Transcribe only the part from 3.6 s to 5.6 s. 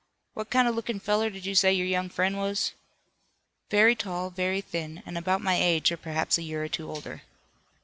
"Very tall, very thin, and about my